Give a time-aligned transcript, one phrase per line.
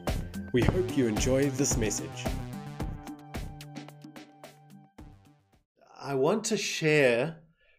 [0.54, 2.24] We hope you enjoy this message.
[6.00, 7.36] I want to share,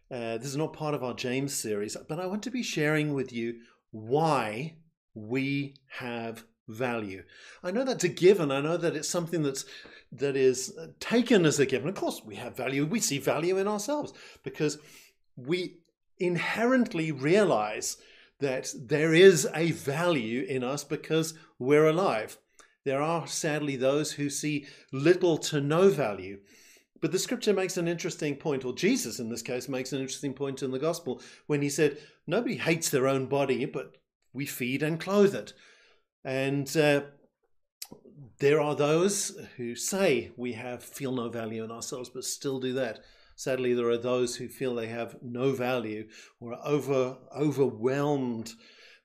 [0.08, 3.12] uh, this is not part of our James series, but I want to be sharing
[3.12, 3.54] with you
[3.90, 4.76] why
[5.14, 7.24] we have value.
[7.62, 8.52] I know that's a given.
[8.52, 9.64] I know that it's something that's
[10.12, 11.88] that is taken as a given.
[11.88, 12.84] Of course, we have value.
[12.84, 14.12] We see value in ourselves
[14.42, 14.78] because
[15.36, 15.78] we
[16.18, 17.96] inherently realize
[18.40, 22.38] that there is a value in us because we're alive.
[22.84, 26.40] There are sadly those who see little to no value.
[27.00, 30.34] But the scripture makes an interesting point, or Jesus in this case makes an interesting
[30.34, 33.96] point in the gospel when he said, Nobody hates their own body, but
[34.32, 35.52] we feed and clothe it.
[36.24, 37.02] And uh,
[38.42, 42.72] there are those who say we have feel no value in ourselves, but still do
[42.72, 42.98] that.
[43.36, 46.08] Sadly, there are those who feel they have no value
[46.40, 48.52] or are over, overwhelmed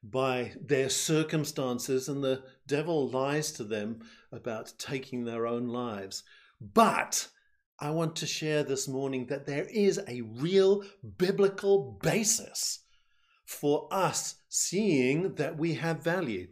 [0.01, 3.99] by their circumstances, and the devil lies to them
[4.31, 6.23] about taking their own lives.
[6.59, 7.27] But
[7.79, 10.83] I want to share this morning that there is a real
[11.19, 12.79] biblical basis
[13.45, 16.47] for us seeing that we have value.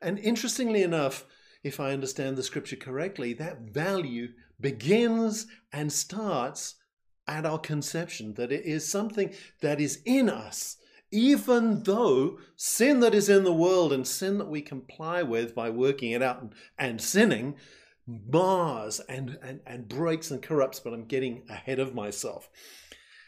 [0.00, 1.24] And interestingly enough,
[1.68, 4.28] if I understand the scripture correctly, that value
[4.60, 6.74] begins and starts
[7.28, 10.78] at our conception, that it is something that is in us,
[11.12, 15.70] even though sin that is in the world and sin that we comply with by
[15.70, 17.54] working it out and, and sinning
[18.06, 22.48] mars and, and, and breaks and corrupts, but I'm getting ahead of myself.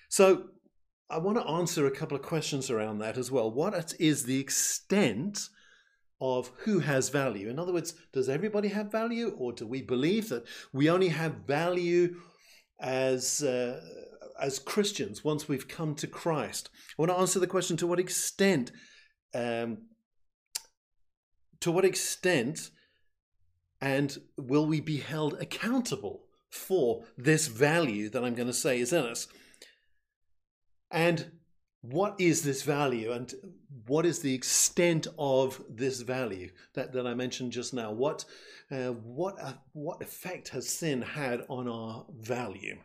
[0.09, 0.49] So
[1.11, 3.51] I want to answer a couple of questions around that as well.
[3.51, 5.49] What is the extent
[6.21, 7.49] of who has value.
[7.49, 11.47] In other words, does everybody have value, or do we believe that we only have
[11.47, 12.17] value
[12.79, 13.81] as uh,
[14.41, 16.71] as Christians once we've come to Christ?
[16.99, 18.73] I want to answer the question: To what extent?
[19.35, 19.87] Um,
[21.61, 22.71] to what extent,
[23.81, 28.93] and will we be held accountable for this value that I'm going to say is
[28.93, 29.29] in us?
[30.91, 31.40] And
[31.83, 33.33] what is this value and
[33.87, 37.91] what is the extent of this value that, that I mentioned just now?
[37.91, 38.25] What,
[38.71, 42.79] uh, what, uh, what effect has sin had on our value?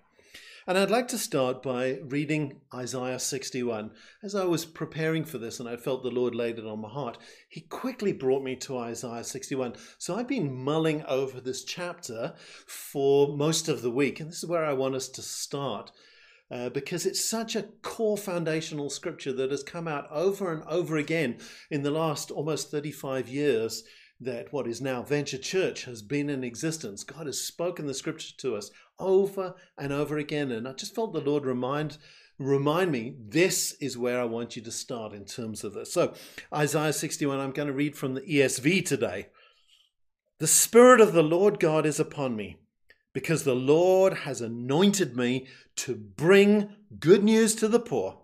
[0.67, 3.91] And I'd like to start by reading Isaiah 61.
[4.23, 6.89] As I was preparing for this and I felt the Lord laid it on my
[6.89, 9.75] heart, He quickly brought me to Isaiah 61.
[9.99, 12.33] So I've been mulling over this chapter
[12.65, 15.91] for most of the week, and this is where I want us to start
[16.51, 20.97] uh, because it's such a core foundational scripture that has come out over and over
[20.97, 21.37] again
[21.71, 23.83] in the last almost 35 years
[24.19, 27.03] that what is now Venture Church has been in existence.
[27.03, 30.51] God has spoken the scripture to us over and over again.
[30.51, 31.97] And I just felt the Lord remind
[32.37, 35.93] remind me this is where I want you to start in terms of this.
[35.93, 36.13] So,
[36.53, 39.27] Isaiah 61, I'm going to read from the ESV today.
[40.39, 42.57] The Spirit of the Lord God is upon me
[43.15, 48.19] because the Lord has anointed me to bring good news to the poor.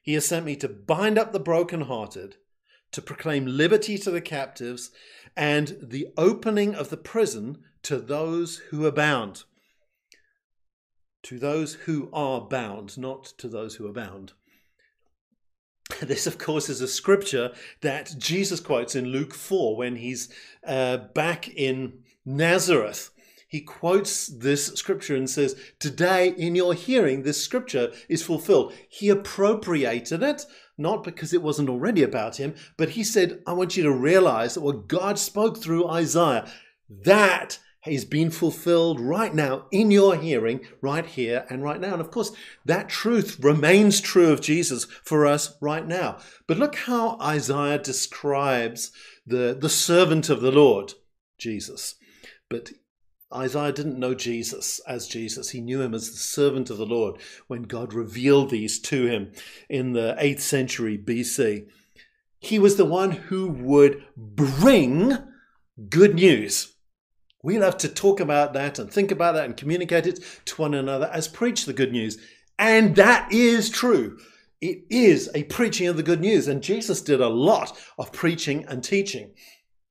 [0.00, 2.36] He has sent me to bind up the brokenhearted,
[2.92, 4.90] to proclaim liberty to the captives,
[5.36, 9.44] and the opening of the prison to those who are bound.
[11.24, 14.32] To those who are bound, not to those who are bound.
[16.00, 20.30] This, of course, is a scripture that Jesus quotes in Luke 4 when he's
[20.66, 23.10] uh, back in Nazareth
[23.52, 28.72] he quotes this scripture and says, Today in your hearing, this scripture is fulfilled.
[28.88, 30.46] He appropriated it,
[30.78, 34.54] not because it wasn't already about him, but he said, I want you to realize
[34.54, 36.50] that what God spoke through Isaiah,
[36.88, 41.92] that has been fulfilled right now in your hearing, right here and right now.
[41.92, 42.32] And of course,
[42.64, 46.16] that truth remains true of Jesus for us right now.
[46.46, 48.92] But look how Isaiah describes
[49.26, 50.94] the, the servant of the Lord,
[51.36, 51.96] Jesus.
[52.48, 52.70] But
[53.34, 55.50] Isaiah didn't know Jesus as Jesus.
[55.50, 59.32] He knew him as the servant of the Lord when God revealed these to him
[59.68, 61.66] in the 8th century BC.
[62.38, 65.16] He was the one who would bring
[65.88, 66.74] good news.
[67.42, 70.74] We love to talk about that and think about that and communicate it to one
[70.74, 72.18] another as preach the good news.
[72.58, 74.18] And that is true.
[74.60, 76.46] It is a preaching of the good news.
[76.46, 79.32] And Jesus did a lot of preaching and teaching.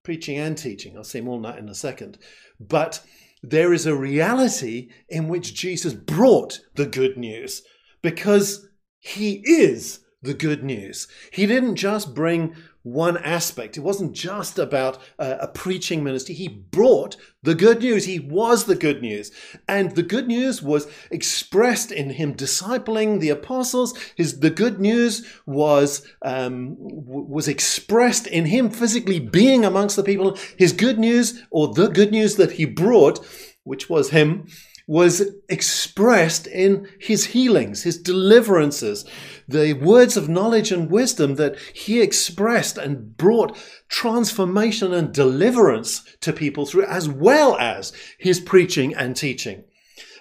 [0.04, 0.96] Preaching and teaching.
[0.96, 2.18] I'll say more on that in a second.
[2.60, 3.02] But
[3.44, 7.64] there is a reality in which Jesus brought the good news
[8.02, 8.68] because
[9.00, 11.08] he is the good news.
[11.32, 13.78] He didn't just bring one aspect.
[13.78, 16.36] It wasn't just about uh, a preaching ministry.
[16.36, 18.06] He brought the good news.
[18.06, 19.32] He was the good news.
[19.68, 23.94] And the good news was expressed in him discipling the apostles.
[24.16, 30.38] His, the good news was, um, was expressed in him physically being amongst the people.
[30.58, 33.26] His good news, or the good news that he brought,
[33.64, 34.48] which was him,
[34.88, 39.06] was expressed in his healings, his deliverances,
[39.48, 43.58] the words of knowledge and wisdom that he expressed and brought
[43.90, 49.64] transformation and deliverance to people through, as well as his preaching and teaching.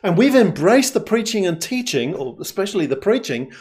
[0.02, 3.52] And we've embraced the preaching and teaching, or especially the preaching,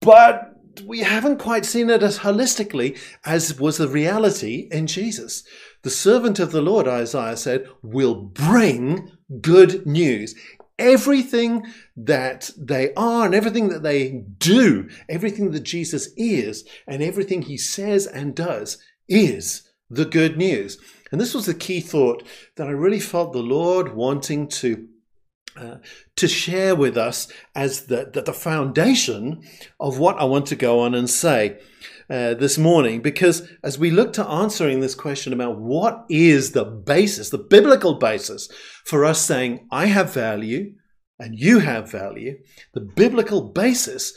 [0.00, 5.44] but we haven't quite seen it as holistically as was the reality in Jesus.
[5.82, 10.34] The servant of the Lord, Isaiah said, will bring good news.
[10.78, 11.66] Everything
[11.96, 17.56] that they are and everything that they do, everything that Jesus is, and everything he
[17.56, 18.78] says and does
[19.08, 20.78] is the good news.
[21.10, 22.22] And this was the key thought
[22.56, 24.88] that I really felt the Lord wanting to
[25.60, 25.76] uh,
[26.16, 29.42] to share with us as the, the, the, foundation
[29.78, 31.58] of what I want to go on and say
[32.08, 33.02] uh, this morning.
[33.02, 37.98] Because as we look to answering this question about what is the basis, the biblical
[37.98, 38.48] basis
[38.84, 40.72] for us saying, I have value
[41.18, 42.38] and you have value,
[42.72, 44.14] the biblical basis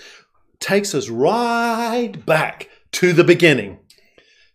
[0.61, 3.79] takes us right back to the beginning,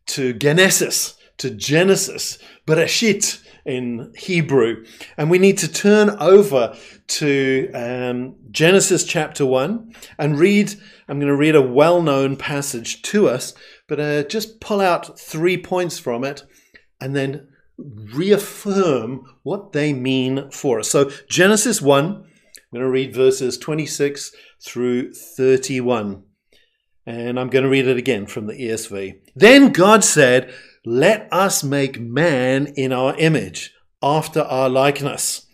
[0.06, 4.84] to Genesis, to Genesis, Bereshit, in Hebrew.
[5.18, 6.74] And we need to turn over
[7.06, 10.74] to um, Genesis chapter 1 and read.
[11.06, 13.52] I'm going to read a well known passage to us,
[13.86, 16.44] but uh, just pull out three points from it
[17.00, 20.90] and then reaffirm what they mean for us.
[20.90, 22.24] So, Genesis 1, I'm
[22.72, 24.32] going to read verses 26
[24.64, 26.24] through 31.
[27.06, 29.20] And I'm going to read it again from the ESV.
[29.34, 30.52] Then God said,
[30.84, 35.46] let us make man in our image, after our likeness,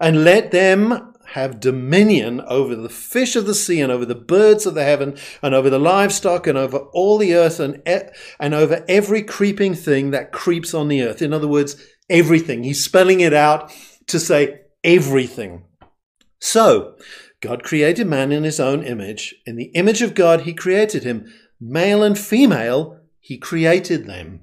[0.00, 4.66] and let them have dominion over the fish of the sea and over the birds
[4.66, 7.82] of the heaven and over the livestock and over all the earth and,
[8.38, 11.22] and over every creeping thing that creeps on the earth.
[11.22, 12.64] In other words, everything.
[12.64, 13.72] He's spelling it out
[14.08, 15.64] to say everything.
[16.38, 16.96] So,
[17.40, 19.34] God created man in his own image.
[19.46, 21.32] In the image of God, he created him.
[21.60, 24.42] Male and female, he created them.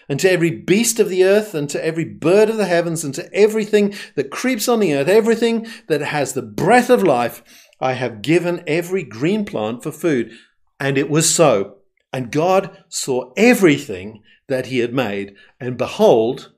[0.11, 3.15] and to every beast of the earth, and to every bird of the heavens, and
[3.15, 7.41] to everything that creeps on the earth, everything that has the breath of life,
[7.79, 10.33] I have given every green plant for food.
[10.81, 11.77] And it was so.
[12.11, 16.51] And God saw everything that he had made, and behold,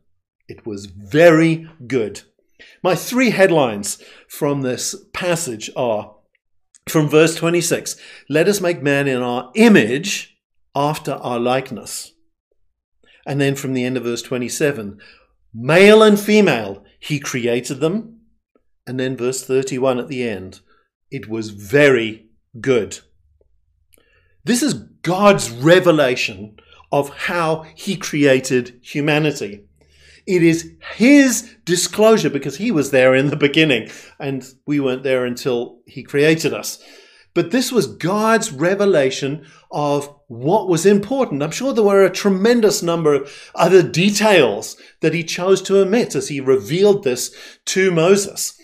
[0.48, 2.24] it was very good.
[2.82, 6.16] My three headlines from this passage are
[6.90, 7.98] from verse 26
[8.30, 10.40] Let us make man in our image
[10.74, 12.13] after our likeness.
[13.26, 15.00] And then from the end of verse 27,
[15.54, 18.22] male and female, he created them.
[18.86, 20.60] And then verse 31 at the end,
[21.10, 22.28] it was very
[22.60, 23.00] good.
[24.44, 26.58] This is God's revelation
[26.92, 29.64] of how he created humanity.
[30.26, 33.90] It is his disclosure because he was there in the beginning
[34.20, 36.82] and we weren't there until he created us.
[37.34, 41.44] But this was God's revelation of what was important.
[41.44, 46.16] I'm sure there were a tremendous number of other details that he chose to omit
[46.16, 47.36] as he revealed this
[47.66, 48.60] to Moses.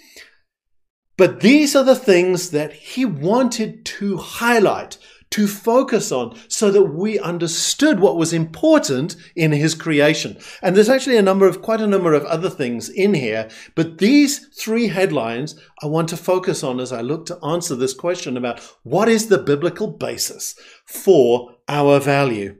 [1.18, 4.98] But these are the things that he wanted to highlight,
[5.31, 10.38] to focus on so that we understood what was important in his creation.
[10.62, 14.00] And there's actually a number of, quite a number of other things in here, but
[14.00, 18.38] these three headlines I want to focus on as I look to answer this question
[18.38, 20.55] about what is the biblical basis
[20.86, 22.55] for our value.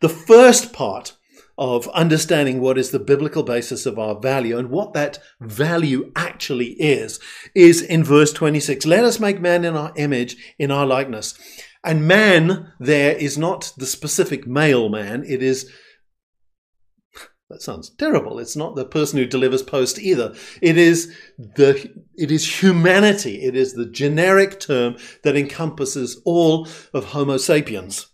[0.00, 1.15] The first part
[1.58, 6.72] of understanding what is the biblical basis of our value and what that value actually
[6.72, 7.18] is,
[7.54, 8.84] is in verse 26.
[8.84, 11.34] Let us make man in our image, in our likeness.
[11.82, 15.70] And man there is not the specific male man, it is
[17.48, 18.40] that sounds terrible.
[18.40, 20.34] It's not the person who delivers post either.
[20.60, 23.44] It is the it is humanity.
[23.44, 28.08] It is the generic term that encompasses all of Homo sapiens.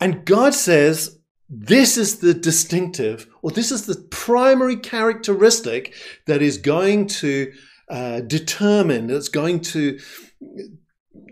[0.00, 5.94] And God says, this is the distinctive or this is the primary characteristic
[6.26, 7.52] that is going to
[7.90, 9.98] uh, determine, that's going to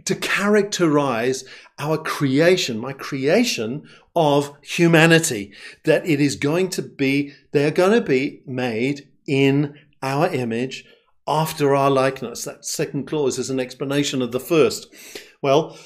[0.04, 1.44] to characterize
[1.78, 5.52] our creation, my creation of humanity,
[5.84, 10.84] that it is going to be, they're going to be made in our image
[11.26, 12.44] after our likeness.
[12.44, 14.92] That second clause is an explanation of the first.
[15.40, 15.78] Well,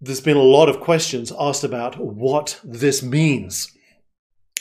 [0.00, 3.72] there's been a lot of questions asked about what this means.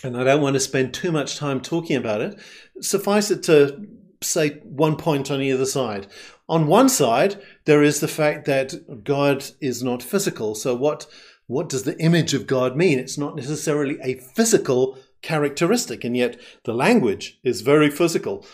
[0.03, 2.39] And I don't want to spend too much time talking about it.
[2.81, 3.87] Suffice it to
[4.21, 6.07] say one point on either side.
[6.49, 10.55] On one side, there is the fact that God is not physical.
[10.55, 11.07] So, what,
[11.47, 12.99] what does the image of God mean?
[12.99, 18.45] It's not necessarily a physical characteristic, and yet the language is very physical.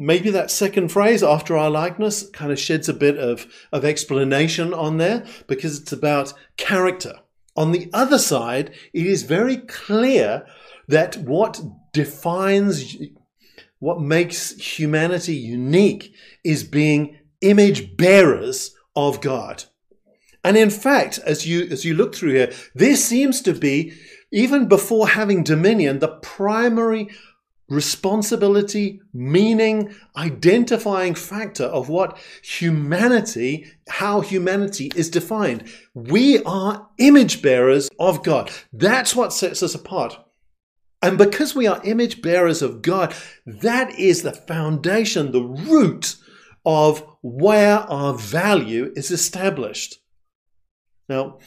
[0.00, 4.72] Maybe that second phrase, after our likeness, kind of sheds a bit of, of explanation
[4.72, 7.16] on there because it's about character.
[7.54, 10.46] On the other side, it is very clear
[10.88, 11.60] that what
[11.92, 12.96] defines,
[13.78, 19.64] what makes humanity unique is being image bearers of God.
[20.42, 23.92] And in fact, as you, as you look through here, this seems to be,
[24.32, 27.10] even before having dominion, the primary
[27.70, 35.64] responsibility, meaning, identifying factor of what humanity, how humanity is defined.
[35.94, 38.50] We are image bearers of God.
[38.72, 40.18] That's what sets us apart.
[41.00, 43.14] And because we are image bearers of God,
[43.46, 46.16] that is the foundation, the root
[46.66, 50.00] of where our value is established.
[51.08, 51.38] Now,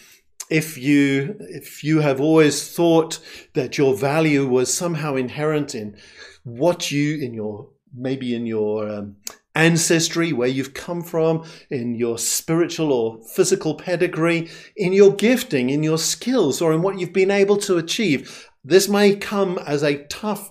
[0.53, 3.19] if you if you have always thought
[3.53, 5.97] that your value was somehow inherent in
[6.43, 9.15] what you in your maybe in your um,
[9.55, 15.83] ancestry, where you've come from, in your spiritual or physical pedigree, in your gifting, in
[15.83, 18.49] your skills, or in what you've been able to achieve.
[18.63, 20.49] This may come as a tough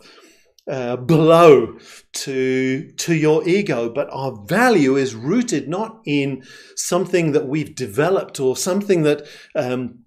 [0.70, 1.76] uh, blow
[2.12, 6.42] to to your ego but our value is rooted not in
[6.76, 9.26] something that we've developed or something that
[9.56, 9.98] um,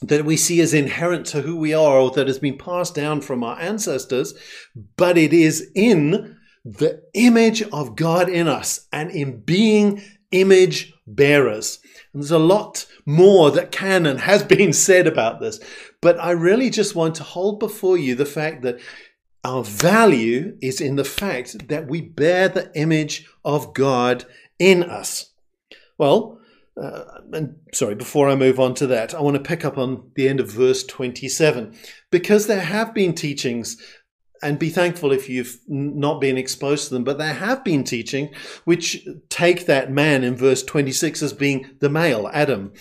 [0.00, 3.20] that we see as inherent to who we are or that has been passed down
[3.20, 4.32] from our ancestors
[4.96, 11.78] but it is in the image of God in us and in being image bearers.
[12.12, 15.60] And there's a lot more that can and has been said about this
[16.00, 18.78] but I really just want to hold before you the fact that
[19.44, 24.24] our value is in the fact that we bear the image of God
[24.58, 25.32] in us.
[25.96, 26.40] Well,
[26.80, 30.10] uh, and sorry, before I move on to that, I want to pick up on
[30.14, 31.76] the end of verse 27
[32.10, 33.76] because there have been teachings,
[34.42, 38.32] and be thankful if you've not been exposed to them, but there have been teaching
[38.64, 42.72] which take that man in verse 26 as being the male, Adam.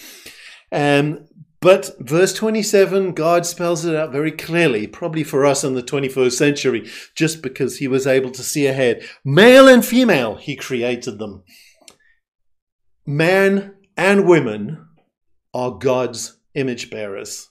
[0.71, 1.26] Um,
[1.59, 6.31] but verse 27, God spells it out very clearly, probably for us in the 21st
[6.33, 9.03] century, just because he was able to see ahead.
[9.25, 11.43] Male and female, he created them.
[13.05, 14.87] Man and women
[15.53, 17.49] are God's image bearers.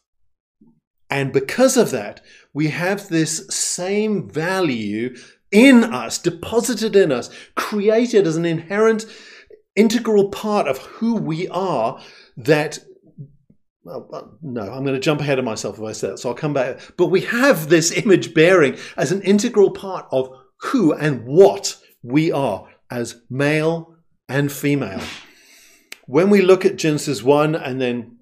[1.11, 2.21] And because of that,
[2.53, 5.17] we have this same value
[5.51, 9.07] in us, deposited in us, created as an inherent,
[9.75, 12.01] integral part of who we are
[12.37, 12.79] that
[13.87, 16.29] well, uh, no, I'm going to jump ahead of myself if I say that, so
[16.29, 16.81] I'll come back.
[16.97, 22.33] But we have this image bearing as an integral part of who and what we
[22.33, 23.95] are as male
[24.29, 25.01] and female.
[26.07, 28.19] When we look at Genesis 1 and then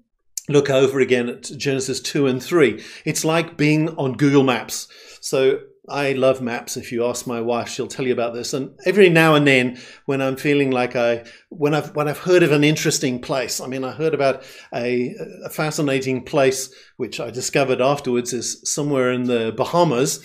[0.47, 4.87] look over again at Genesis 2 and 3, it's like being on Google Maps.
[5.19, 6.77] So I love maps.
[6.77, 8.53] If you ask my wife, she'll tell you about this.
[8.53, 12.43] And every now and then, when I'm feeling like I, when I've when I've heard
[12.43, 17.29] of an interesting place, I mean, I heard about a, a fascinating place which I
[17.29, 20.19] discovered afterwards is somewhere in the Bahamas.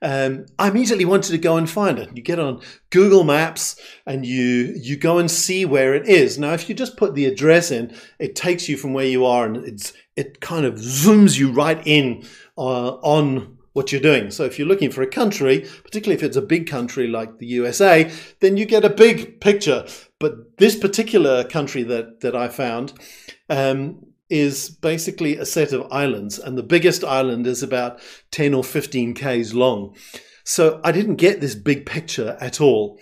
[0.00, 2.16] Um, I immediately wanted to go and find it.
[2.16, 2.60] You get on
[2.90, 6.38] Google Maps and you you go and see where it is.
[6.38, 9.46] Now, if you just put the address in, it takes you from where you are,
[9.46, 12.24] and it's it kind of zooms you right in
[12.56, 14.32] uh, on what you're doing.
[14.32, 17.46] So if you're looking for a country, particularly if it's a big country like the
[17.46, 19.86] USA, then you get a big picture.
[20.18, 22.92] But this particular country that, that I found
[23.48, 28.00] um, is basically a set of islands, and the biggest island is about
[28.32, 29.94] 10 or 15 Ks long.
[30.42, 32.98] So I didn't get this big picture at all.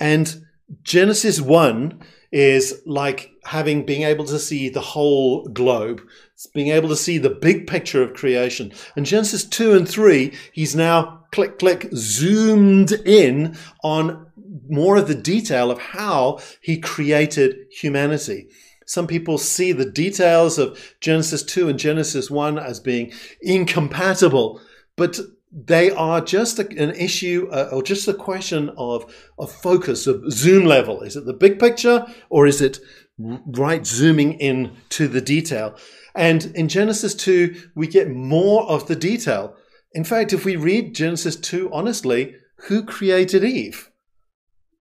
[0.00, 0.44] And
[0.82, 2.02] Genesis 1
[2.32, 6.02] is like having being able to see the whole globe
[6.36, 8.70] it's being able to see the big picture of creation.
[8.94, 14.26] And Genesis 2 and 3, he's now click, click, zoomed in on
[14.68, 18.48] more of the detail of how he created humanity.
[18.84, 24.60] Some people see the details of Genesis 2 and Genesis 1 as being incompatible.
[24.94, 25.18] But
[25.52, 30.64] they are just an issue uh, or just a question of, of focus, of zoom
[30.64, 31.02] level.
[31.02, 32.80] Is it the big picture or is it
[33.18, 35.76] right zooming in to the detail?
[36.14, 39.56] And in Genesis 2, we get more of the detail.
[39.92, 42.36] In fact, if we read Genesis 2 honestly,
[42.68, 43.90] who created Eve?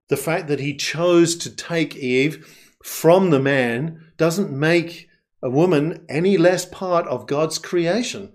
[0.10, 2.46] The fact that he chose to take Eve
[2.84, 5.08] from the man doesn't make
[5.42, 8.32] a woman any less part of God's creation.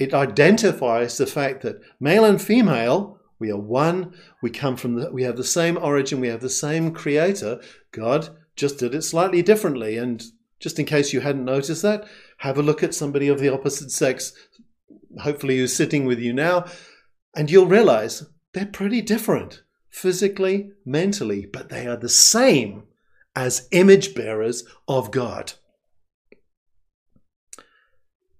[0.00, 5.10] It identifies the fact that male and female, we are one, we come from the,
[5.12, 7.60] we have the same origin, we have the same creator.
[7.92, 9.98] God just did it slightly differently.
[9.98, 10.24] And
[10.58, 13.90] just in case you hadn't noticed that, have a look at somebody of the opposite
[13.90, 14.32] sex,
[15.20, 16.64] hopefully who's sitting with you now,
[17.36, 22.84] and you'll realize they're pretty different physically, mentally, but they are the same
[23.36, 25.52] as image bearers of God.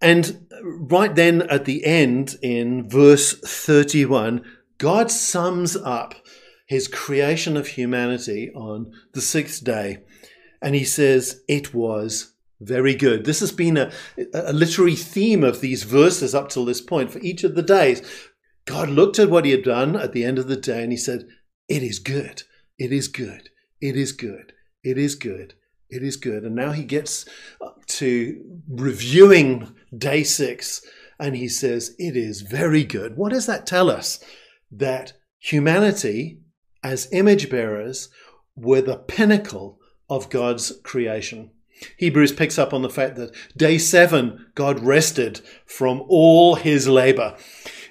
[0.01, 4.45] And right then at the end, in verse 31,
[4.79, 6.15] God sums up
[6.67, 9.99] his creation of humanity on the sixth day.
[10.63, 13.25] And he says, It was very good.
[13.25, 13.91] This has been a,
[14.33, 18.03] a literary theme of these verses up till this point for each of the days.
[18.67, 20.99] God looked at what he had done at the end of the day and he
[20.99, 21.27] said,
[21.69, 22.45] It is good.
[22.79, 23.51] It is good.
[23.81, 24.53] It is good.
[24.85, 25.55] It is good.
[25.91, 26.45] It is good.
[26.45, 27.27] And now he gets
[27.87, 30.83] to reviewing day six
[31.19, 33.17] and he says, It is very good.
[33.17, 34.23] What does that tell us?
[34.71, 36.41] That humanity,
[36.83, 38.09] as image bearers,
[38.57, 39.79] were the pinnacle
[40.09, 41.51] of God's creation.
[41.97, 47.37] Hebrews picks up on the fact that day seven, God rested from all his labor.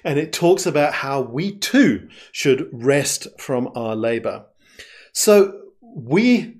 [0.04, 4.46] And it talks about how we too should rest from our labor.
[5.12, 6.59] So we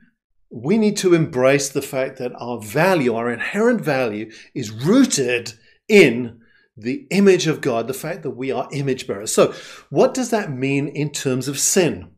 [0.51, 5.55] we need to embrace the fact that our value, our inherent value, is rooted
[5.89, 6.41] in
[6.77, 9.33] the image of God, the fact that we are image bearers.
[9.33, 9.55] So,
[9.91, 12.11] what does that mean in terms of sin?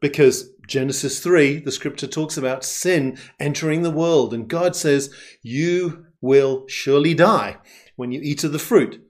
[0.00, 6.06] Because Genesis 3, the scripture talks about sin entering the world, and God says, You
[6.20, 7.58] will surely die
[7.96, 9.02] when you eat of the fruit.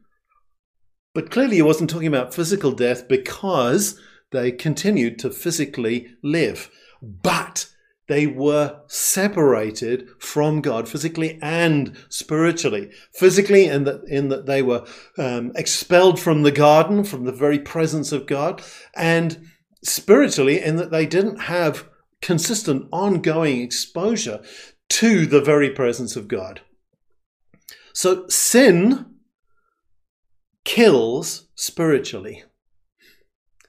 [1.15, 4.01] But clearly, he wasn't talking about physical death because
[4.33, 6.71] they continued to physically live.
[7.01, 7.69] But
[8.07, 12.91] they were separated from God physically and spiritually.
[13.15, 14.87] Physically, in that, in that they were
[15.17, 18.63] um, expelled from the garden, from the very presence of God,
[18.95, 19.49] and
[19.83, 21.89] spiritually, in that they didn't have
[22.21, 24.43] consistent, ongoing exposure
[24.89, 26.61] to the very presence of God.
[27.95, 29.07] So sin
[30.65, 32.45] kills spiritually.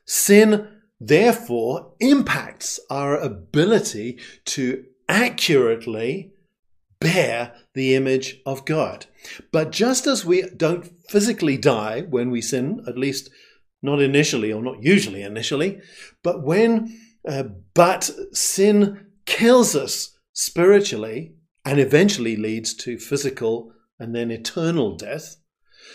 [0.06, 6.32] Sin therefore impacts our ability to accurately
[7.00, 9.06] bear the image of God.
[9.52, 13.30] But just as we don't physically die when we sin, at least
[13.82, 15.80] not initially or not usually initially,
[16.24, 24.30] but when uh, but sin kills us spiritually and eventually leads to physical and then
[24.32, 25.38] eternal death.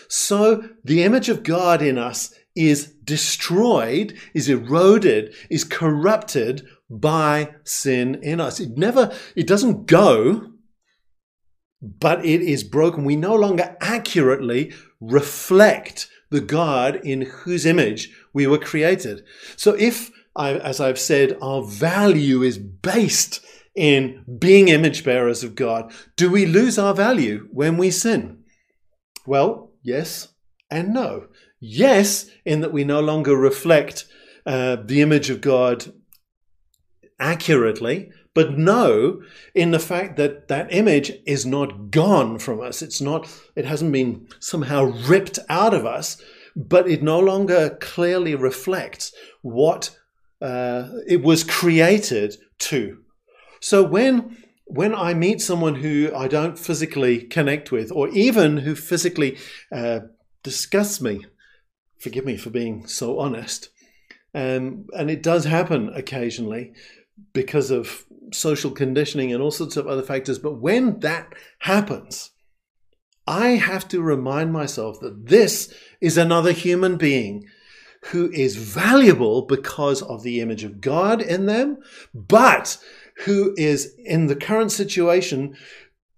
[0.09, 8.15] So the image of God in us is destroyed, is eroded, is corrupted by sin
[8.21, 8.59] in us.
[8.59, 10.51] It never, it doesn't go,
[11.81, 13.05] but it is broken.
[13.05, 19.23] We no longer accurately reflect the God in whose image we were created.
[19.55, 23.43] So if, as I've said, our value is based
[23.75, 28.43] in being image bearers of God, do we lose our value when we sin?
[29.25, 30.29] Well, yes
[30.69, 31.27] and no.
[31.63, 34.05] Yes, in that we no longer reflect
[34.47, 35.93] uh, the image of God
[37.19, 39.21] accurately, but no,
[39.53, 42.81] in the fact that that image is not gone from us.
[42.81, 46.19] It's not, it hasn't been somehow ripped out of us,
[46.55, 49.95] but it no longer clearly reflects what
[50.41, 53.03] uh, it was created to.
[53.59, 58.73] So when when I meet someone who I don't physically connect with, or even who
[58.73, 59.37] physically
[59.71, 59.99] uh,
[60.43, 61.25] disgusts me,
[62.01, 63.69] Forgive me for being so honest.
[64.33, 66.73] Um, and it does happen occasionally
[67.33, 70.39] because of social conditioning and all sorts of other factors.
[70.39, 72.31] But when that happens,
[73.27, 77.45] I have to remind myself that this is another human being
[78.05, 81.77] who is valuable because of the image of God in them,
[82.15, 82.77] but
[83.25, 85.55] who is in the current situation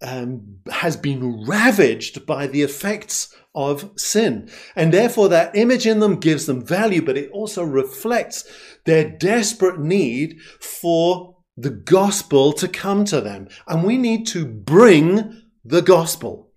[0.02, 4.50] um, has been ravaged by the effects of sin.
[4.76, 8.46] And therefore, that image in them gives them value, but it also reflects
[8.86, 13.48] their desperate need for the gospel to come to them.
[13.68, 16.52] And we need to bring the gospel.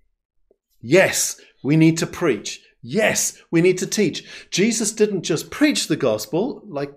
[0.80, 2.62] Yes, we need to preach.
[2.82, 4.24] Yes, we need to teach.
[4.50, 6.92] Jesus didn't just preach the gospel, like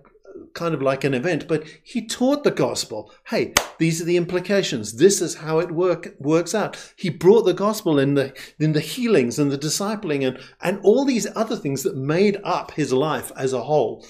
[0.54, 3.12] kind of like an event, but he taught the gospel.
[3.26, 4.94] Hey, these are the implications.
[4.96, 6.92] This is how it work works out.
[6.96, 11.04] He brought the gospel in the in the healings and the discipling and and all
[11.04, 14.06] these other things that made up his life as a whole.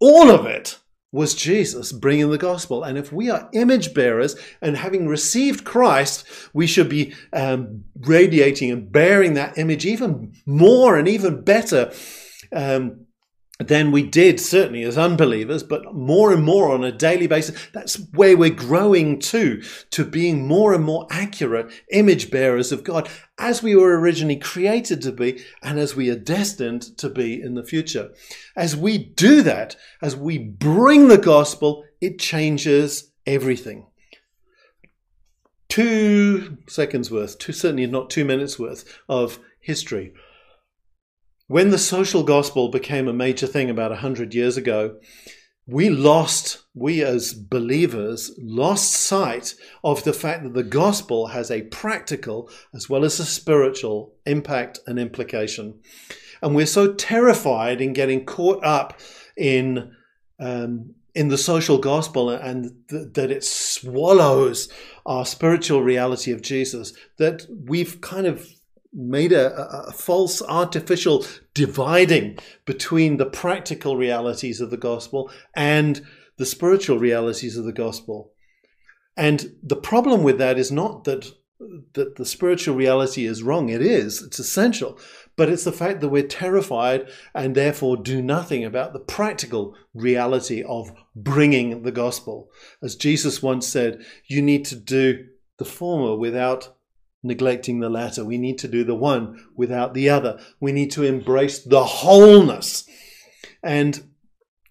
[0.00, 0.78] All of it
[1.12, 2.84] was Jesus bringing the gospel.
[2.84, 8.70] And if we are image bearers and having received Christ, we should be um, radiating
[8.70, 11.92] and bearing that image even more and even better.
[12.52, 13.05] Um,
[13.58, 17.68] than we did certainly as unbelievers, but more and more on a daily basis.
[17.72, 23.08] That's where we're growing to, to being more and more accurate image bearers of God
[23.38, 27.54] as we were originally created to be and as we are destined to be in
[27.54, 28.10] the future.
[28.54, 33.86] As we do that, as we bring the gospel, it changes everything.
[35.68, 40.12] Two seconds worth, two, certainly not two minutes worth of history.
[41.48, 44.96] When the social gospel became a major thing about 100 years ago,
[45.66, 49.54] we lost, we as believers, lost sight
[49.84, 54.80] of the fact that the gospel has a practical as well as a spiritual impact
[54.86, 55.80] and implication.
[56.42, 59.00] And we're so terrified in getting caught up
[59.36, 59.92] in,
[60.40, 64.68] um, in the social gospel and th- that it swallows
[65.04, 68.48] our spiritual reality of Jesus that we've kind of
[68.96, 69.54] made a,
[69.88, 76.04] a, false artificial dividing between the practical realities of the gospel and
[76.38, 78.32] the spiritual realities of the gospel.
[79.16, 81.30] And the problem with that is not that
[81.94, 83.70] that the spiritual reality is wrong.
[83.70, 84.22] It is.
[84.22, 84.98] It's essential.
[85.36, 90.62] But it's the fact that we're terrified and therefore do nothing about the practical reality
[90.62, 92.50] of bringing the gospel.
[92.82, 95.26] As Jesus once said, you need to do
[95.58, 96.75] the former without
[97.22, 98.24] neglecting the latter.
[98.24, 100.38] We need to do the one without the other.
[100.60, 102.88] We need to embrace the wholeness.
[103.62, 104.08] And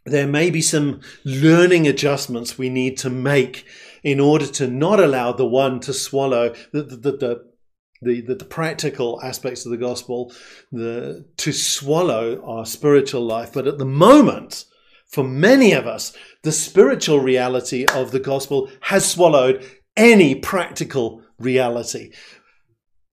[0.05, 3.65] there may be some learning adjustments we need to make
[4.03, 7.45] in order to not allow the one to swallow the, the, the,
[8.01, 10.31] the, the, the, practical aspects of the gospel
[10.71, 13.51] the, to swallow our spiritual life.
[13.51, 14.65] But at the moment,
[15.07, 19.65] for many of us, the spiritual reality of the gospel has swallowed
[19.97, 22.11] any practical reality.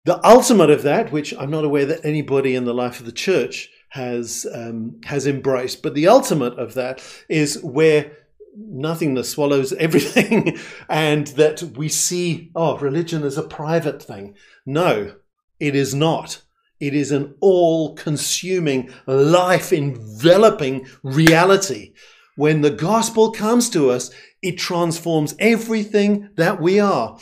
[0.04, 3.12] The ultimate of that, which I'm not aware that anybody in the life of the
[3.12, 8.16] church has um, has embraced, but the ultimate of that is where
[8.56, 10.58] nothingness swallows everything,
[10.88, 14.34] and that we see oh, religion is a private thing.
[14.66, 15.14] No,
[15.60, 16.42] it is not.
[16.80, 21.92] It is an all-consuming, life-enveloping reality.
[22.34, 24.10] When the gospel comes to us,
[24.42, 27.20] it transforms everything that we are.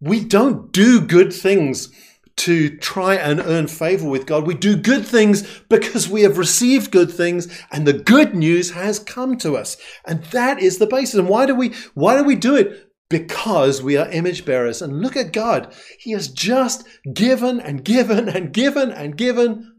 [0.00, 1.90] We don't do good things
[2.36, 4.46] to try and earn favor with God.
[4.46, 8.98] We do good things because we have received good things and the good news has
[8.98, 9.76] come to us.
[10.06, 11.14] And that is the basis.
[11.14, 12.90] And why do we, why do we do it?
[13.08, 14.82] Because we are image bearers.
[14.82, 15.74] And look at God.
[15.98, 19.72] He has just given and given and given and given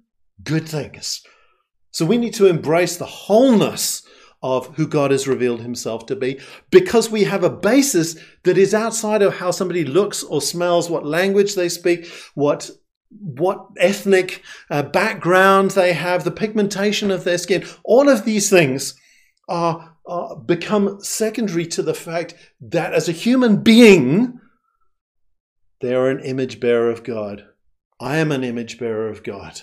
[0.44, 1.22] good things.
[1.92, 4.02] So we need to embrace the wholeness
[4.44, 8.74] of who God has revealed himself to be because we have a basis that is
[8.74, 12.70] outside of how somebody looks or smells, what language they speak, what
[13.10, 17.66] what ethnic uh, background they have, the pigmentation of their skin.
[17.86, 18.96] All of these things
[19.48, 24.40] are, are become secondary to the fact that as a human being,
[25.80, 27.46] they are an image bearer of God.
[28.00, 29.62] I am an image bearer of God.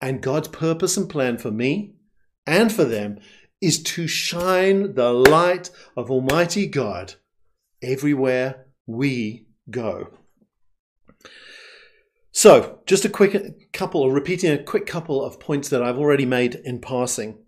[0.00, 1.94] And God's purpose and plan for me
[2.46, 3.18] and for them
[3.62, 7.14] is to shine the light of Almighty God
[7.80, 10.08] everywhere we go.
[12.32, 16.26] So, just a quick couple, or repeating a quick couple of points that I've already
[16.26, 17.38] made in passing.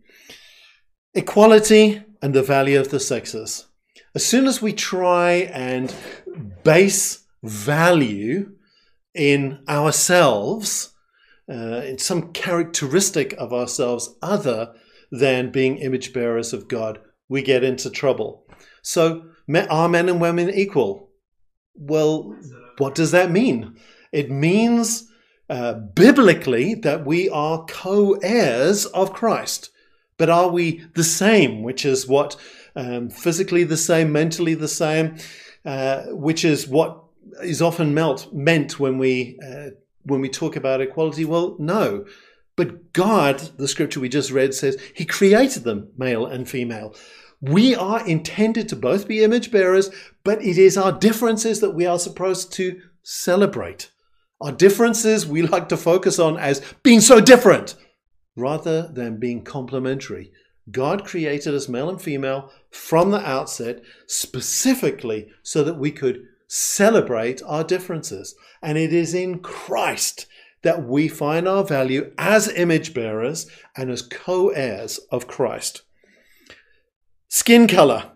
[1.14, 3.66] Equality and the value of the sexes.
[4.14, 5.94] As soon as we try and
[6.62, 8.52] base value
[9.14, 10.92] in ourselves,
[11.48, 14.74] uh, in some characteristic of ourselves other
[15.18, 18.46] than being image bearers of God, we get into trouble.
[18.82, 19.26] So,
[19.70, 21.10] are men and women equal?
[21.74, 22.36] Well,
[22.78, 23.76] what does that mean?
[24.12, 25.10] It means
[25.50, 29.70] uh, biblically that we are co heirs of Christ.
[30.16, 32.36] But are we the same, which is what
[32.76, 35.16] um, physically the same, mentally the same,
[35.64, 37.02] uh, which is what
[37.42, 39.70] is often melt, meant when we uh,
[40.04, 41.24] when we talk about equality?
[41.24, 42.04] Well, no.
[42.56, 46.94] But God, the scripture we just read says, He created them, male and female.
[47.40, 49.90] We are intended to both be image bearers,
[50.22, 53.90] but it is our differences that we are supposed to celebrate.
[54.40, 57.74] Our differences we like to focus on as being so different
[58.36, 60.32] rather than being complementary.
[60.70, 67.42] God created us male and female from the outset specifically so that we could celebrate
[67.44, 68.34] our differences.
[68.62, 70.26] And it is in Christ
[70.64, 75.82] that we find our value as image bearers and as co heirs of Christ.
[77.28, 78.12] Skin color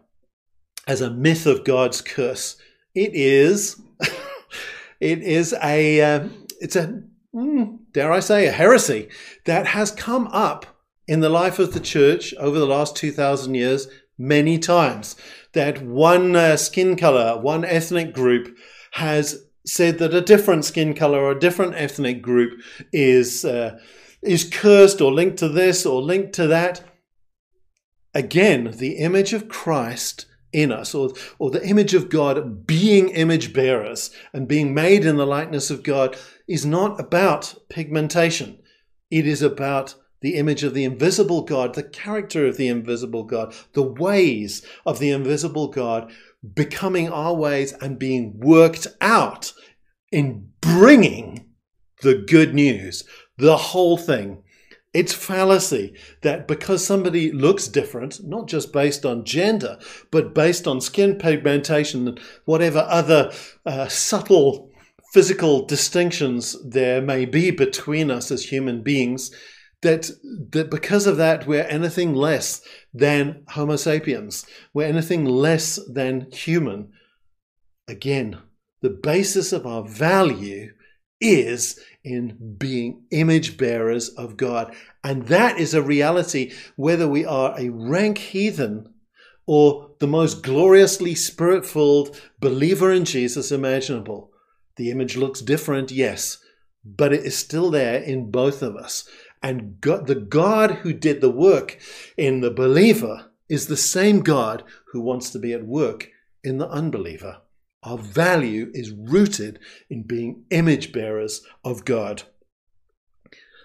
[0.87, 2.57] as a myth of God's curse.
[2.95, 3.81] It is,
[5.01, 6.29] it is a, uh,
[6.61, 7.03] it's a,
[7.35, 9.09] mm, dare I say, a heresy
[9.45, 10.67] that has come up
[11.07, 15.17] in the life of the church over the last 2,000 years many times.
[15.53, 18.57] That one uh, skin color, one ethnic group
[18.93, 22.61] has said that a different skin color or a different ethnic group
[22.93, 23.79] is uh,
[24.23, 26.83] is cursed or linked to this or linked to that.
[28.15, 33.53] Again, the image of Christ in us, or, or the image of God being image
[33.53, 36.17] bearers and being made in the likeness of God,
[36.49, 38.59] is not about pigmentation.
[39.11, 43.55] It is about the image of the invisible God, the character of the invisible God,
[43.75, 46.11] the ways of the invisible God
[46.55, 49.53] becoming our ways and being worked out
[50.13, 51.47] in bringing
[52.03, 53.05] the good news,
[53.37, 54.43] the whole thing.
[54.95, 59.79] It's fallacy that because somebody looks different, not just based on gender,
[60.11, 63.31] but based on skin pigmentation and whatever other
[63.67, 64.71] uh, subtle
[65.13, 69.31] physical distinctions there may be between us as human beings,
[69.83, 70.11] that
[70.51, 72.63] that because of that we're anything less
[72.93, 74.47] than homo sapiens.
[74.75, 76.93] We're anything less than human.
[77.87, 78.39] Again
[78.81, 80.73] the basis of our value
[81.21, 84.75] is in being image bearers of god.
[85.03, 88.95] And that is a reality whether we are a rank heathen
[89.47, 94.31] or the most gloriously spirit filled believer in jesus imaginable.
[94.77, 96.39] The image looks different yes
[96.85, 99.09] but it is still there in both of us
[99.43, 101.79] and God, the God who did the work
[102.17, 106.09] in the believer is the same God who wants to be at work
[106.45, 107.39] in the unbeliever.
[107.83, 112.25] Our value is rooted in being image bearers of God.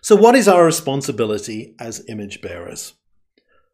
[0.02, 2.94] So, what is our responsibility as image bearers?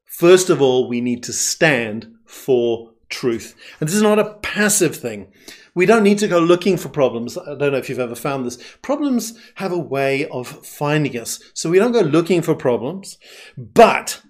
[0.05, 3.55] First of all, we need to stand for truth.
[3.79, 5.31] And this is not a passive thing.
[5.75, 7.37] We don't need to go looking for problems.
[7.37, 8.57] I don't know if you've ever found this.
[8.81, 11.39] Problems have a way of finding us.
[11.53, 13.17] So we don't go looking for problems,
[13.57, 14.21] but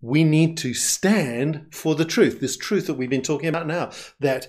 [0.00, 3.90] we need to stand for the truth, this truth that we've been talking about now,
[4.20, 4.48] that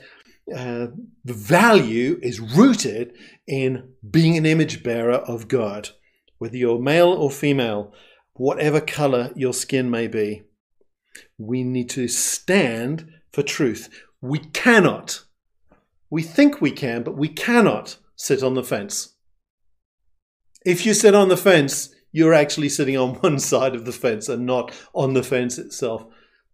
[0.55, 0.87] uh,
[1.23, 3.13] the value is rooted
[3.47, 5.89] in being an image bearer of God,
[6.37, 7.93] whether you're male or female,
[8.33, 10.43] whatever color your skin may be.
[11.37, 13.89] We need to stand for truth.
[14.21, 15.23] We cannot
[16.09, 19.15] we think we can, but we cannot sit on the fence.
[20.65, 24.27] If you sit on the fence, you're actually sitting on one side of the fence
[24.27, 26.05] and not on the fence itself.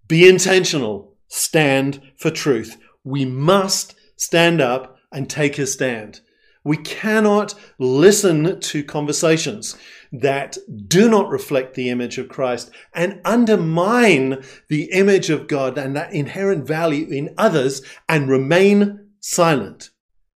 [0.07, 1.15] Be intentional.
[1.27, 2.77] Stand for truth.
[3.03, 6.21] We must stand up and take a stand.
[6.65, 9.77] We cannot listen to conversations
[10.11, 15.95] that do not reflect the image of Christ and undermine the image of God and
[15.95, 19.91] that inherent value in others and remain silent.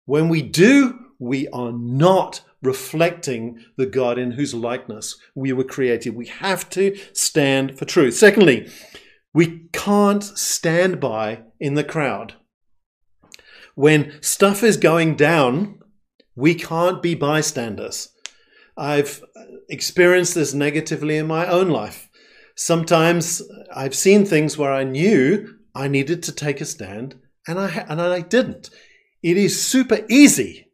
[0.06, 6.16] When we do, we are not reflecting the God in whose likeness we were created.
[6.16, 8.16] We have to stand for truth.
[8.16, 8.70] Secondly,
[9.34, 12.34] we can't stand by in the crowd.
[13.76, 15.80] When stuff is going down,
[16.38, 18.10] we can't be bystanders.
[18.78, 19.24] I've
[19.68, 22.10] experienced this negatively in my own life.
[22.56, 23.42] Sometimes
[23.76, 27.16] I've seen things where I knew I needed to take a stand
[27.48, 28.70] and I and I didn't.
[29.24, 30.68] It is super easy,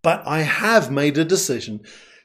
[0.00, 1.80] but I have made a decision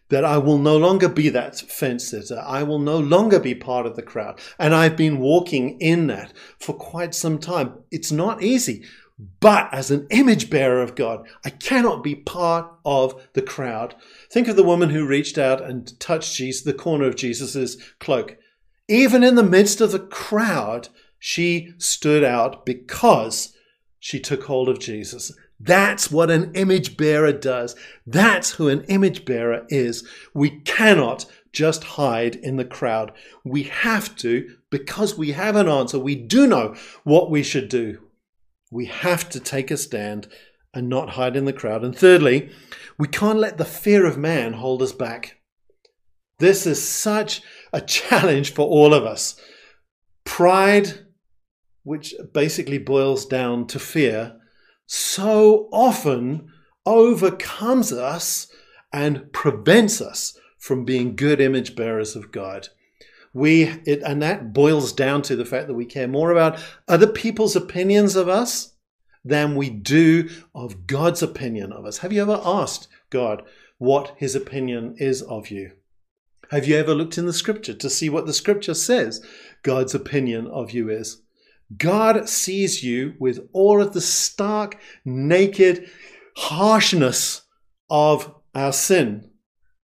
[0.09, 2.41] that I will no longer be that fence sitter.
[2.45, 6.33] I will no longer be part of the crowd, and I've been walking in that
[6.59, 7.79] for quite some time.
[7.91, 8.83] It's not easy.
[9.39, 13.95] But as an image bearer of God, I cannot be part of the crowd.
[14.31, 18.37] Think of the woman who reached out and touched Jesus, the corner of Jesus' cloak.
[18.87, 23.55] Even in the midst of the crowd, she stood out because
[23.99, 25.31] she took hold of Jesus.
[25.59, 27.75] That's what an image bearer does.
[28.05, 30.07] That's who an image bearer is.
[30.35, 33.11] We cannot just hide in the crowd.
[33.43, 37.99] We have to, because we have an answer, we do know what we should do.
[38.71, 40.27] We have to take a stand
[40.73, 41.83] and not hide in the crowd.
[41.83, 42.51] And thirdly,
[42.97, 45.37] we can't let the fear of man hold us back.
[46.39, 47.41] This is such
[47.73, 49.39] a challenge for all of us.
[50.25, 51.07] Pride
[51.87, 54.35] which basically boils down to fear,
[54.87, 56.51] so often
[56.85, 58.47] overcomes us
[58.91, 62.67] and prevents us from being good image bearers of God.
[63.37, 67.05] We it, and that boils down to the fact that we care more about other
[67.05, 68.73] people's opinions of us
[69.23, 71.99] than we do of God's opinion of us.
[71.99, 73.43] Have you ever asked God
[73.77, 75.73] what his opinion is of you?
[76.49, 79.23] Have you ever looked in the scripture to see what the scripture says
[79.61, 81.21] God's opinion of you is?
[81.77, 85.87] God sees you with all of the stark, naked
[86.37, 87.43] harshness
[87.87, 89.29] of our sin,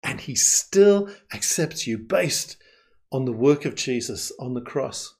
[0.02, 2.56] and he still accepts you based
[3.14, 5.14] on the work of Jesus on the cross.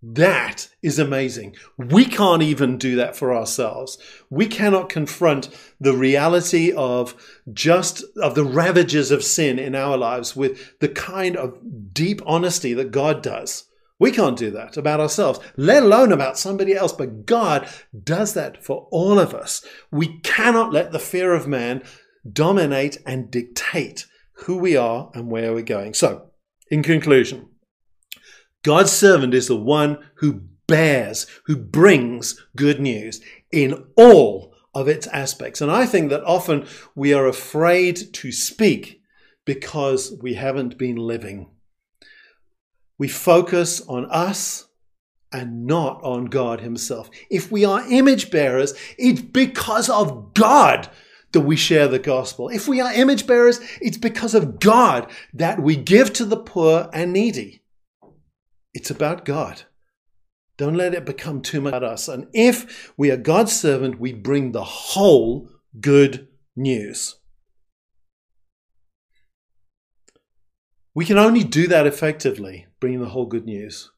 [0.00, 1.56] That is amazing.
[1.76, 3.98] We can't even do that for ourselves.
[4.30, 5.48] We cannot confront
[5.80, 7.16] the reality of
[7.52, 11.58] just of the ravages of sin in our lives with the kind of
[11.92, 13.64] deep honesty that God does.
[13.98, 17.68] We can't do that about ourselves, let alone about somebody else, but God
[18.04, 19.64] does that for all of us.
[19.90, 21.82] We cannot let the fear of man
[22.32, 24.06] dominate and dictate
[24.42, 25.94] who we are and where we're going.
[25.94, 26.30] So,
[26.70, 27.48] in conclusion,
[28.62, 35.06] God's servant is the one who bears, who brings good news in all of its
[35.08, 35.60] aspects.
[35.60, 39.02] And I think that often we are afraid to speak
[39.44, 41.50] because we haven't been living.
[42.98, 44.68] We focus on us
[45.32, 47.10] and not on God Himself.
[47.30, 50.88] If we are image bearers, it's because of God
[51.32, 52.48] that we share the gospel.
[52.48, 56.88] If we are image bearers, it's because of God that we give to the poor
[56.92, 57.62] and needy.
[58.74, 59.62] It's about God.
[60.58, 62.08] Don't let it become too much about us.
[62.08, 65.48] And if we are God's servant, we bring the whole
[65.80, 67.16] good news.
[70.94, 73.90] We can only do that effectively, bringing the whole good news,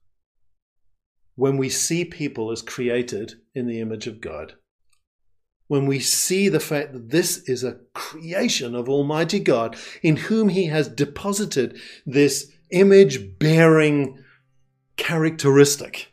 [1.35, 4.55] when we see people as created in the image of God.
[5.67, 10.51] When we see the fact that this is a creation of Almighty God in whom
[10.51, 14.23] He has deposited this image bearing
[14.97, 16.13] characteristic.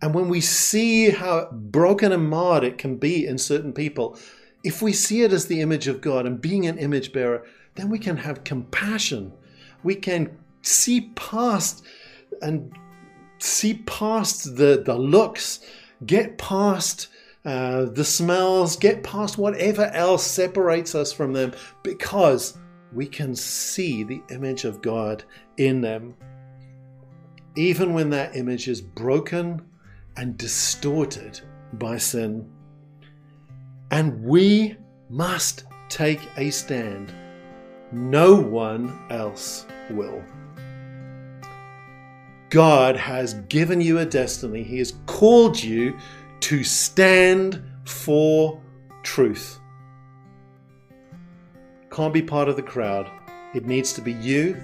[0.00, 4.18] And when we see how broken and marred it can be in certain people,
[4.64, 7.88] if we see it as the image of God and being an image bearer, then
[7.88, 9.32] we can have compassion.
[9.82, 11.84] We can see past
[12.40, 12.72] and
[13.38, 15.60] see past the, the looks,
[16.04, 17.08] get past
[17.44, 21.52] uh, the smells, get past whatever else separates us from them
[21.82, 22.56] because
[22.92, 25.24] we can see the image of God
[25.56, 26.14] in them
[27.56, 29.62] even when that image is broken
[30.16, 31.40] and distorted
[31.74, 32.48] by sin.
[33.90, 34.76] And we
[35.10, 37.12] must take a stand.
[37.92, 40.22] No one else will.
[42.48, 44.62] God has given you a destiny.
[44.62, 45.96] He has called you
[46.42, 48.60] to stand for
[49.02, 49.58] truth.
[51.90, 53.10] Can't be part of the crowd.
[53.54, 54.56] It needs to be you.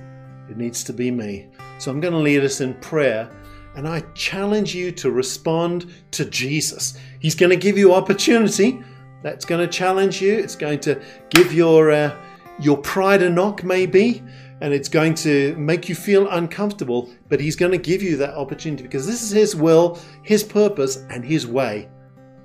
[0.50, 1.48] It needs to be me.
[1.78, 3.30] So I'm going to lead us in prayer.
[3.76, 6.98] And I challenge you to respond to Jesus.
[7.20, 8.82] He's going to give you opportunity.
[9.22, 10.34] That's going to challenge you.
[10.34, 12.16] It's going to give your uh,
[12.58, 14.22] your pride a knock, maybe,
[14.60, 17.10] and it's going to make you feel uncomfortable.
[17.28, 20.96] But He's going to give you that opportunity because this is His will, His purpose,
[21.10, 21.88] and His way.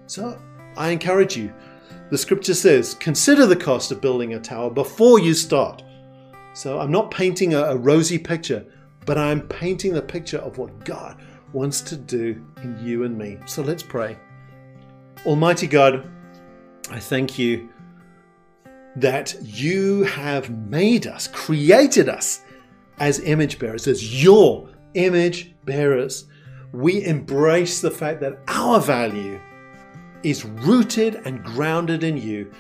[0.08, 0.40] So
[0.78, 1.54] I encourage you.
[2.10, 5.84] The Scripture says, "Consider the cost of building a tower before you start."
[6.54, 8.66] So I'm not painting a, a rosy picture
[9.06, 11.18] but I'm painting the picture of what God
[11.52, 13.38] wants to do in you and me.
[13.46, 14.18] So let's pray.
[15.26, 16.10] Almighty God,
[16.90, 17.70] I thank you
[18.96, 22.42] that you have made us, created us
[23.00, 26.26] as image bearers, as your image bearers.
[26.72, 29.40] We embrace the fact that our value
[30.24, 32.52] is rooted and grounded in you.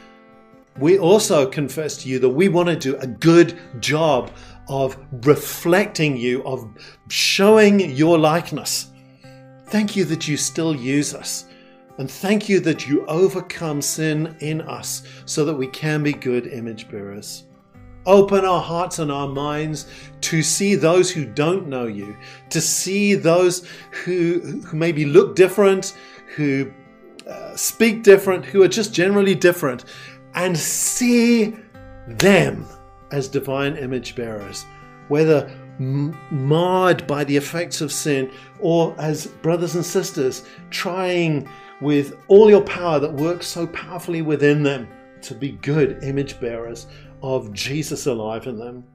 [0.79, 4.31] We also confess to you that we want to do a good job
[4.69, 6.67] of reflecting you, of
[7.09, 8.87] showing your likeness.
[9.67, 11.45] Thank you that you still use us.
[11.97, 16.47] And thank you that you overcome sin in us so that we can be good
[16.47, 17.43] image bearers.
[18.05, 19.87] Open our hearts and our minds
[20.21, 22.17] to see those who don't know you,
[22.49, 23.65] to see those
[24.03, 25.95] who, who maybe look different,
[26.35, 26.71] who
[27.29, 29.85] uh, speak different, who are just generally different,
[30.33, 31.55] and see
[32.07, 32.65] them
[33.11, 34.65] as divine image bearers,
[35.07, 41.47] whether marred by the effects of sin or as brothers and sisters trying
[41.83, 44.87] with all your power that works so powerfully within them
[45.21, 46.87] to be good image bearers
[47.21, 48.85] of Jesus alive in them.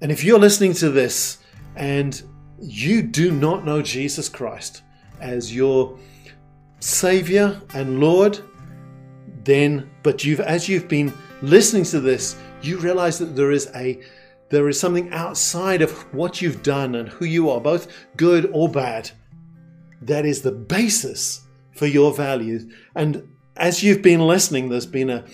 [0.00, 1.38] And if you're listening to this
[1.74, 2.22] and
[2.60, 4.82] you do not know Jesus Christ
[5.20, 5.98] as your
[6.78, 8.38] Savior and Lord,
[9.42, 11.12] then but you've as you've been
[11.42, 14.00] listening to this, you realize that there is a
[14.50, 18.68] there is something outside of what you've done and who you are, both good or
[18.68, 19.10] bad,
[20.02, 21.42] that is the basis
[21.72, 22.66] for your values.
[22.94, 25.24] And as you've been listening, there's been a,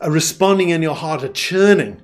[0.00, 2.02] a responding in your heart, a churning.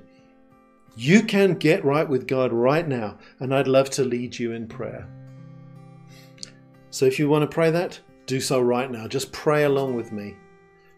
[0.95, 4.67] You can get right with God right now, and I'd love to lead you in
[4.67, 5.07] prayer.
[6.91, 9.07] So if you want to pray that, do so right now.
[9.07, 10.35] Just pray along with me.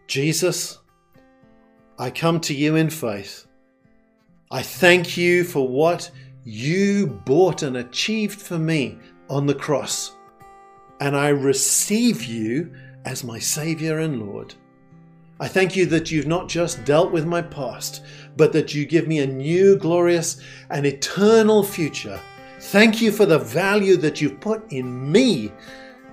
[0.06, 0.78] Jesus,
[1.98, 3.46] I come to you in faith.
[4.50, 6.10] I thank you for what
[6.44, 8.98] you bought and achieved for me
[9.30, 10.12] on the cross.
[11.02, 12.72] And I receive you
[13.04, 14.54] as my Savior and Lord.
[15.40, 18.04] I thank you that you've not just dealt with my past,
[18.36, 20.40] but that you give me a new, glorious,
[20.70, 22.20] and eternal future.
[22.60, 25.50] Thank you for the value that you've put in me.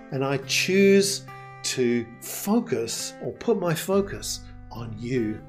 [0.09, 1.27] And I choose
[1.65, 4.39] to focus or put my focus
[4.71, 5.39] on you.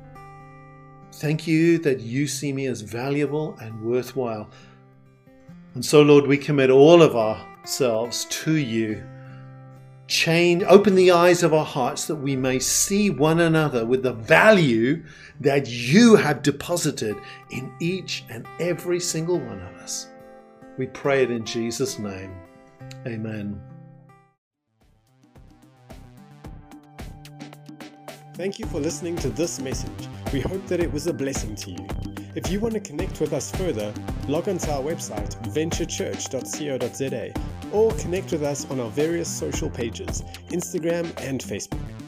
[1.13, 4.51] Thank you that you see me as valuable and worthwhile.
[5.73, 9.03] And so, Lord, we commit all of ourselves to you.
[10.11, 14.13] Change, open the eyes of our hearts that we may see one another with the
[14.13, 15.05] value
[15.39, 17.17] that you have deposited
[17.51, 20.09] in each and every single one of us.
[20.79, 22.35] We pray it in Jesus' name.
[23.07, 23.63] Amen.
[28.35, 30.09] Thank you for listening to this message.
[30.33, 31.87] We hope that it was a blessing to you.
[32.35, 33.95] If you want to connect with us further,
[34.27, 37.33] log on to our website, venturechurch.co.za,
[37.73, 42.00] or connect with us on our various social pages, Instagram and Facebook.